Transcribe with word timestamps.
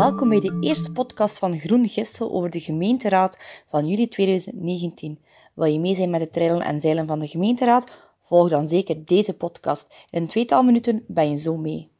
bij 0.00 0.40
de 0.40 0.56
eerste 0.60 0.92
podcast 0.92 1.38
van 1.38 1.58
Groen 1.58 1.88
Gistel 1.88 2.32
over 2.32 2.50
de 2.50 2.60
gemeenteraad 2.60 3.62
van 3.66 3.86
juli 3.86 4.08
2019. 4.08 5.18
Wil 5.54 5.64
je 5.64 5.80
mee 5.80 5.94
zijn 5.94 6.10
met 6.10 6.20
de 6.20 6.30
trillen 6.30 6.60
en 6.60 6.80
zeilen 6.80 7.06
van 7.06 7.18
de 7.18 7.26
gemeenteraad? 7.26 7.90
Volg 8.22 8.48
dan 8.48 8.66
zeker 8.66 9.04
deze 9.04 9.34
podcast. 9.34 9.94
In 10.10 10.22
een 10.22 10.28
tweetal 10.28 10.62
minuten 10.62 11.04
ben 11.06 11.30
je 11.30 11.36
zo 11.36 11.56
mee. 11.56 11.90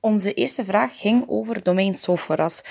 Onze 0.00 0.34
eerste 0.34 0.64
vraag 0.64 0.98
ging 0.98 1.24
over 1.28 1.62
domein 1.62 1.94
Soforas. 1.94 2.62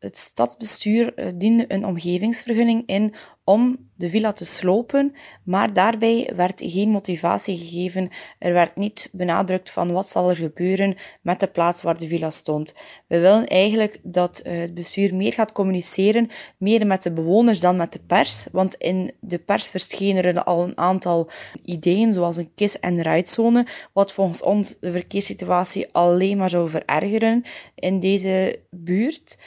Het 0.00 0.18
stadsbestuur 0.18 1.14
eh, 1.14 1.26
diende 1.34 1.64
een 1.68 1.86
omgevingsvergunning 1.86 2.82
in 2.86 3.14
om 3.44 3.90
de 3.94 4.08
villa 4.08 4.32
te 4.32 4.44
slopen, 4.44 5.14
maar 5.44 5.72
daarbij 5.72 6.32
werd 6.36 6.60
geen 6.64 6.90
motivatie 6.90 7.58
gegeven. 7.58 8.08
Er 8.38 8.52
werd 8.52 8.76
niet 8.76 9.08
benadrukt 9.12 9.70
van 9.70 9.92
wat 9.92 10.08
zal 10.08 10.30
er 10.30 10.36
gebeuren 10.36 10.96
met 11.22 11.40
de 11.40 11.46
plaats 11.46 11.82
waar 11.82 11.98
de 11.98 12.06
villa 12.06 12.30
stond. 12.30 12.74
We 13.06 13.18
willen 13.18 13.46
eigenlijk 13.46 13.98
dat 14.02 14.38
eh, 14.38 14.58
het 14.58 14.74
bestuur 14.74 15.14
meer 15.14 15.32
gaat 15.32 15.52
communiceren, 15.52 16.28
meer 16.58 16.86
met 16.86 17.02
de 17.02 17.12
bewoners 17.12 17.60
dan 17.60 17.76
met 17.76 17.92
de 17.92 18.00
pers, 18.06 18.46
want 18.52 18.74
in 18.74 19.12
de 19.20 19.38
pers 19.38 19.66
verschenen 19.66 20.24
er 20.24 20.42
al 20.42 20.62
een 20.62 20.78
aantal 20.78 21.30
ideeën, 21.64 22.12
zoals 22.12 22.36
een 22.36 22.54
kis- 22.54 22.80
en 22.80 23.02
rijdzone, 23.02 23.66
wat 23.92 24.12
volgens 24.12 24.42
ons 24.42 24.78
de 24.78 24.90
verkeerssituatie 24.90 25.88
alleen 25.92 26.36
maar 26.36 26.50
zou 26.50 26.68
verergeren 26.68 27.42
in 27.74 28.00
deze 28.00 28.60
buurt. 28.70 29.38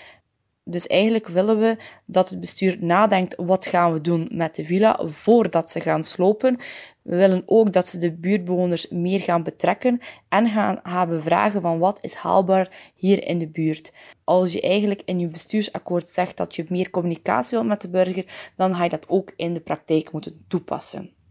Dus 0.65 0.87
eigenlijk 0.87 1.27
willen 1.27 1.59
we 1.59 1.77
dat 2.05 2.29
het 2.29 2.39
bestuur 2.39 2.77
nadenkt 2.79 3.35
wat 3.35 3.65
gaan 3.65 3.93
we 3.93 4.01
doen 4.01 4.29
met 4.33 4.55
de 4.55 4.63
villa 4.63 4.99
voordat 5.05 5.71
ze 5.71 5.79
gaan 5.79 6.03
slopen. 6.03 6.57
We 7.01 7.15
willen 7.15 7.43
ook 7.45 7.73
dat 7.73 7.87
ze 7.87 7.97
de 7.97 8.11
buurtbewoners 8.11 8.87
meer 8.87 9.19
gaan 9.19 9.43
betrekken 9.43 9.99
en 10.29 10.49
gaan, 10.49 10.79
gaan 10.83 11.09
bevragen 11.09 11.61
van 11.61 11.79
wat 11.79 11.99
is 12.01 12.13
haalbaar 12.13 12.91
hier 12.95 13.27
in 13.27 13.37
de 13.37 13.47
buurt. 13.47 13.93
Als 14.23 14.51
je 14.51 14.61
eigenlijk 14.61 15.01
in 15.05 15.19
je 15.19 15.27
bestuursakkoord 15.27 16.09
zegt 16.09 16.37
dat 16.37 16.55
je 16.55 16.65
meer 16.69 16.89
communicatie 16.89 17.57
wilt 17.57 17.69
met 17.69 17.81
de 17.81 17.89
burger, 17.89 18.51
dan 18.55 18.75
ga 18.75 18.83
je 18.83 18.89
dat 18.89 19.09
ook 19.09 19.33
in 19.35 19.53
de 19.53 19.61
praktijk 19.61 20.11
moeten 20.11 20.45
toepassen. 20.47 21.22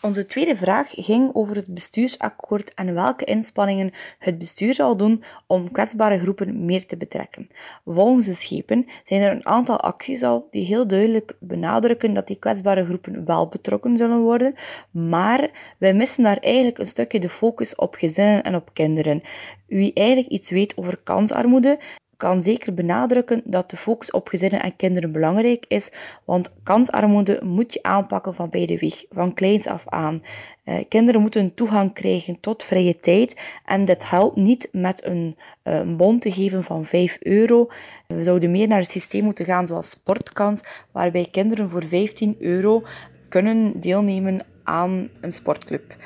Onze 0.00 0.26
tweede 0.26 0.56
vraag 0.56 0.90
ging 0.90 1.30
over 1.32 1.56
het 1.56 1.66
bestuursakkoord 1.66 2.74
en 2.74 2.94
welke 2.94 3.24
inspanningen 3.24 3.92
het 4.18 4.38
bestuur 4.38 4.74
zal 4.74 4.96
doen 4.96 5.22
om 5.46 5.72
kwetsbare 5.72 6.18
groepen 6.18 6.64
meer 6.64 6.86
te 6.86 6.96
betrekken. 6.96 7.48
Volgens 7.84 8.26
de 8.26 8.34
schepen 8.34 8.86
zijn 9.04 9.22
er 9.22 9.30
een 9.30 9.46
aantal 9.46 9.80
acties 9.80 10.22
al 10.22 10.48
die 10.50 10.64
heel 10.64 10.86
duidelijk 10.86 11.36
benadrukken 11.40 12.12
dat 12.12 12.26
die 12.26 12.38
kwetsbare 12.38 12.84
groepen 12.84 13.24
wel 13.24 13.48
betrokken 13.48 13.96
zullen 13.96 14.20
worden, 14.20 14.54
maar 14.90 15.50
wij 15.78 15.94
missen 15.94 16.24
daar 16.24 16.38
eigenlijk 16.38 16.78
een 16.78 16.86
stukje 16.86 17.20
de 17.20 17.28
focus 17.28 17.74
op 17.74 17.94
gezinnen 17.94 18.42
en 18.42 18.54
op 18.54 18.70
kinderen. 18.72 19.22
Wie 19.66 19.92
eigenlijk 19.94 20.28
iets 20.28 20.50
weet 20.50 20.76
over 20.76 20.96
kansarmoede, 20.96 21.78
kan 22.18 22.42
zeker 22.42 22.74
benadrukken 22.74 23.40
dat 23.44 23.70
de 23.70 23.76
focus 23.76 24.10
op 24.10 24.28
gezinnen 24.28 24.62
en 24.62 24.76
kinderen 24.76 25.12
belangrijk 25.12 25.64
is, 25.68 25.90
want 26.24 26.54
kansarmoede 26.62 27.40
moet 27.44 27.72
je 27.72 27.82
aanpakken 27.82 28.34
van 28.34 28.48
bij 28.50 28.66
de 28.66 28.78
weg, 28.78 29.04
van 29.10 29.34
kleins 29.34 29.66
af 29.66 29.88
aan. 29.88 30.22
Uh, 30.64 30.74
kinderen 30.88 31.20
moeten 31.20 31.54
toegang 31.54 31.92
krijgen 31.92 32.40
tot 32.40 32.64
vrije 32.64 32.96
tijd 32.96 33.58
en 33.64 33.84
dit 33.84 34.10
helpt 34.10 34.36
niet 34.36 34.68
met 34.72 35.04
een, 35.04 35.36
uh, 35.64 35.74
een 35.74 35.96
bon 35.96 36.18
te 36.18 36.32
geven 36.32 36.64
van 36.64 36.84
5 36.84 37.16
euro. 37.20 37.68
We 38.06 38.22
zouden 38.22 38.50
meer 38.50 38.68
naar 38.68 38.78
een 38.78 38.84
systeem 38.84 39.24
moeten 39.24 39.44
gaan 39.44 39.66
zoals 39.66 39.90
Sportkans, 39.90 40.60
waarbij 40.92 41.28
kinderen 41.30 41.68
voor 41.68 41.84
15 41.84 42.36
euro 42.38 42.82
kunnen 43.28 43.80
deelnemen 43.80 44.40
aan 44.62 45.08
een 45.20 45.32
sportclub. 45.32 45.96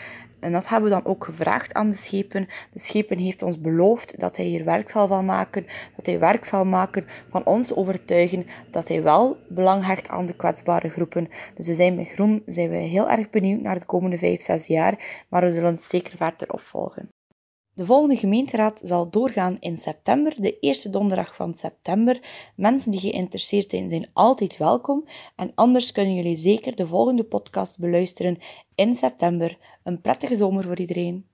En 0.43 0.53
dat 0.53 0.69
hebben 0.69 0.91
we 0.91 0.95
dan 0.97 1.13
ook 1.13 1.25
gevraagd 1.25 1.75
aan 1.75 1.91
de 1.91 1.97
schepen. 1.97 2.49
De 2.73 2.79
schepen 2.79 3.19
heeft 3.19 3.43
ons 3.43 3.61
beloofd 3.61 4.21
dat 4.21 4.37
hij 4.37 4.47
hier 4.47 4.65
werk 4.65 4.89
zal 4.89 5.07
van 5.07 5.25
maken, 5.25 5.67
dat 5.97 6.07
hij 6.07 6.19
werk 6.19 6.45
zal 6.45 6.65
maken 6.65 7.07
van 7.31 7.45
ons 7.45 7.75
overtuigen 7.75 8.47
dat 8.71 8.89
hij 8.89 9.03
wel 9.03 9.37
belang 9.49 9.87
hecht 9.87 10.09
aan 10.09 10.27
de 10.27 10.37
kwetsbare 10.37 10.89
groepen. 10.89 11.29
Dus 11.55 11.67
we 11.67 11.73
zijn 11.73 11.95
met 11.95 12.09
Groen 12.09 12.43
zijn 12.47 12.71
we 12.71 12.77
heel 12.77 13.11
erg 13.11 13.31
benieuwd 13.31 13.61
naar 13.61 13.79
de 13.79 13.87
komende 13.87 14.19
5, 14.19 14.41
6 14.41 14.67
jaar, 14.67 15.25
maar 15.29 15.43
we 15.43 15.51
zullen 15.51 15.73
het 15.73 15.83
zeker 15.83 16.17
verder 16.17 16.53
opvolgen. 16.53 17.09
De 17.75 17.87
volgende 17.87 18.17
gemeenteraad 18.17 18.81
zal 18.85 19.11
doorgaan 19.11 19.57
in 19.61 19.79
september, 19.79 20.35
de 20.39 20.59
eerste 20.59 20.91
donderdag 20.91 21.35
van 21.35 21.55
september. 21.55 22.21
Mensen 22.57 22.91
die 22.91 23.01
geïnteresseerd 23.01 23.71
zijn, 23.71 23.89
zijn 23.89 24.11
altijd 24.13 24.57
welkom. 24.57 25.05
En 25.37 25.53
anders 25.55 25.93
kunnen 25.93 26.15
jullie 26.15 26.37
zeker 26.37 26.77
de 26.77 26.87
volgende 26.87 27.25
podcast 27.25 27.79
beluisteren 27.79 28.39
in 28.75 28.95
september. 28.95 29.59
Een 29.83 30.01
prettige 30.01 30.37
zomer 30.37 30.65
voor 30.65 30.79
iedereen. 30.79 31.27